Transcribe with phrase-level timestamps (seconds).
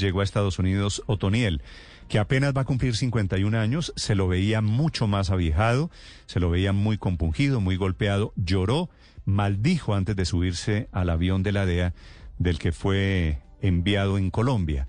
[0.00, 1.62] llegó a Estados Unidos Otoniel,
[2.08, 5.90] que apenas va a cumplir 51 años, se lo veía mucho más aviejado,
[6.26, 8.90] se lo veía muy compungido, muy golpeado, lloró,
[9.24, 11.94] maldijo antes de subirse al avión de la DEA
[12.38, 14.88] del que fue enviado en Colombia.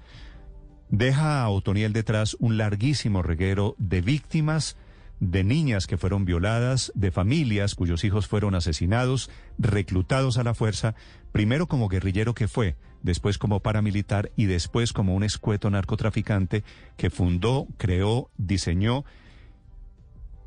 [0.89, 4.77] Deja a Otoniel detrás un larguísimo reguero de víctimas,
[5.21, 9.29] de niñas que fueron violadas, de familias cuyos hijos fueron asesinados,
[9.59, 10.95] reclutados a la fuerza,
[11.31, 16.63] primero como guerrillero que fue, después como paramilitar y después como un escueto narcotraficante
[16.97, 19.05] que fundó, creó, diseñó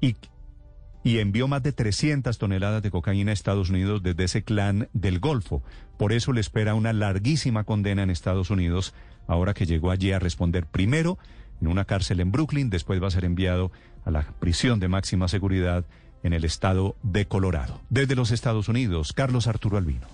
[0.01, 0.17] y,
[1.05, 5.21] y envió más de 300 toneladas de cocaína a Estados Unidos desde ese clan del
[5.21, 5.63] Golfo.
[5.97, 8.93] Por eso le espera una larguísima condena en Estados Unidos
[9.29, 11.17] ahora que llegó allí a responder primero
[11.61, 13.71] en una cárcel en Brooklyn, después va a ser enviado
[14.05, 15.85] a la prisión de máxima seguridad
[16.23, 17.81] en el estado de Colorado.
[17.91, 20.07] Desde los Estados Unidos, Carlos Arturo Albino.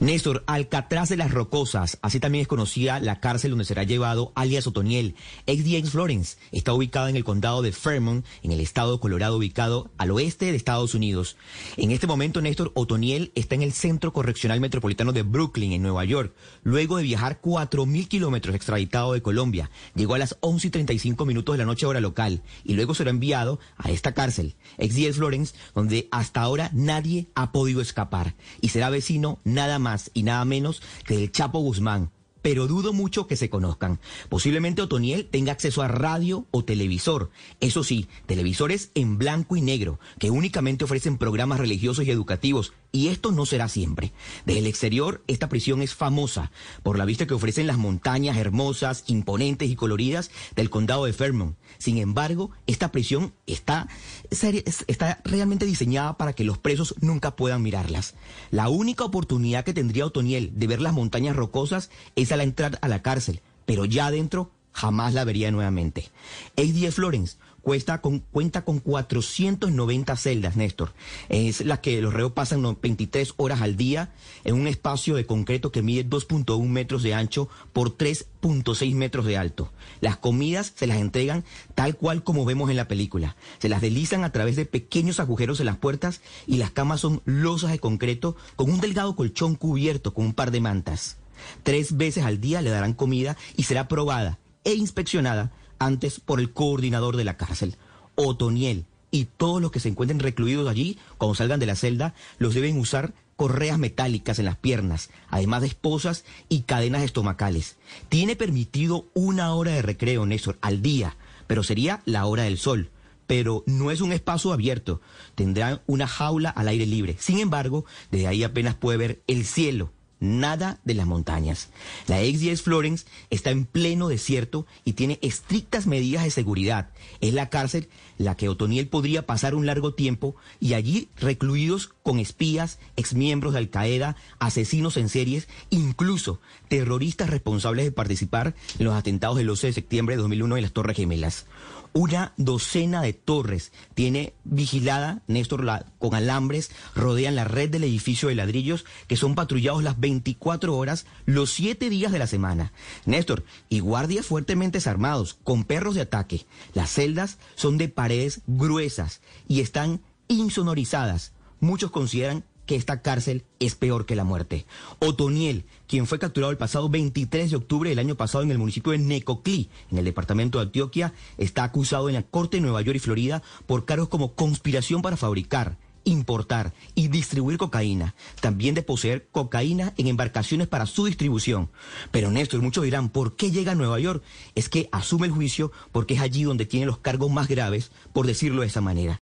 [0.00, 4.66] Néstor, Alcatraz de las Rocosas, así también es conocida la cárcel donde será llevado alias
[4.66, 5.14] Otoniel,
[5.46, 9.36] ex James Florence, está ubicada en el condado de Fairmont, en el estado de Colorado,
[9.36, 11.36] ubicado al oeste de Estados Unidos.
[11.76, 16.06] En este momento, Néstor, Otoniel está en el Centro Correccional Metropolitano de Brooklyn, en Nueva
[16.06, 19.70] York, luego de viajar 4.000 kilómetros extraditado de Colombia.
[19.94, 23.10] Llegó a las 11 y 35 minutos de la noche hora local y luego será
[23.10, 28.70] enviado a esta cárcel, ex James Florence, donde hasta ahora nadie ha podido escapar y
[28.70, 32.10] será vecino nada más y nada menos que del Chapo Guzmán,
[32.42, 34.00] pero dudo mucho que se conozcan.
[34.28, 37.30] Posiblemente Otoniel tenga acceso a radio o televisor.
[37.60, 42.72] Eso sí, televisores en blanco y negro, que únicamente ofrecen programas religiosos y educativos.
[42.92, 44.12] Y esto no será siempre.
[44.46, 46.50] Desde el exterior, esta prisión es famosa
[46.82, 51.56] por la vista que ofrecen las montañas hermosas, imponentes y coloridas del condado de Fairmont.
[51.78, 53.88] Sin embargo, esta prisión está,
[54.30, 58.14] está realmente diseñada para que los presos nunca puedan mirarlas.
[58.50, 62.88] La única oportunidad que tendría Otoniel de ver las montañas rocosas es al entrar a
[62.88, 66.10] la cárcel, pero ya adentro jamás la vería nuevamente.
[66.56, 66.90] A.D.
[66.92, 70.92] Florence cuesta con, cuenta con 490 celdas, Néstor.
[71.28, 74.12] Es la que los reos pasan 23 horas al día
[74.44, 79.36] en un espacio de concreto que mide 2.1 metros de ancho por 3.6 metros de
[79.36, 79.72] alto.
[80.00, 83.36] Las comidas se las entregan tal cual como vemos en la película.
[83.58, 87.22] Se las deslizan a través de pequeños agujeros en las puertas y las camas son
[87.24, 91.18] losas de concreto con un delgado colchón cubierto con un par de mantas.
[91.62, 96.52] Tres veces al día le darán comida y será probada e inspeccionada antes por el
[96.52, 97.76] coordinador de la cárcel,
[98.14, 102.54] Otoniel, y todos los que se encuentren recluidos allí, cuando salgan de la celda, los
[102.54, 107.76] deben usar correas metálicas en las piernas, además de esposas y cadenas estomacales.
[108.08, 111.16] Tiene permitido una hora de recreo, Néstor, al día,
[111.46, 112.90] pero sería la hora del sol.
[113.26, 115.00] Pero no es un espacio abierto,
[115.36, 117.16] tendrán una jaula al aire libre.
[117.18, 121.70] Sin embargo, desde ahí apenas puede ver el cielo nada de las montañas.
[122.06, 126.90] La ex 10 Florence está en pleno desierto y tiene estrictas medidas de seguridad.
[127.20, 132.18] Es la cárcel la que Otoniel podría pasar un largo tiempo y allí recluidos con
[132.18, 138.94] espías, exmiembros de Al Qaeda, asesinos en series, incluso terroristas responsables de participar en los
[138.94, 141.46] atentados del 11 de septiembre de 2001 en las Torres Gemelas.
[141.92, 145.66] Una docena de torres tiene vigilada, Néstor,
[145.98, 151.06] con alambres, rodean la red del edificio de ladrillos que son patrullados las 24 horas,
[151.26, 152.72] los 7 días de la semana.
[153.06, 156.46] Néstor, y guardias fuertemente armados, con perros de ataque.
[156.74, 161.32] Las celdas son de paredes gruesas y están insonorizadas.
[161.58, 164.64] Muchos consideran que esta cárcel es peor que la muerte.
[165.00, 168.92] Otoniel, quien fue capturado el pasado 23 de octubre del año pasado en el municipio
[168.92, 172.94] de Necoclí, en el departamento de Antioquia, está acusado en la Corte de Nueva York
[172.94, 179.26] y Florida por cargos como conspiración para fabricar, importar y distribuir cocaína, también de poseer
[179.32, 181.70] cocaína en embarcaciones para su distribución.
[182.12, 184.22] Pero Néstor, muchos dirán, ¿por qué llega a Nueva York?
[184.54, 188.28] Es que asume el juicio porque es allí donde tiene los cargos más graves, por
[188.28, 189.18] decirlo de esa manera.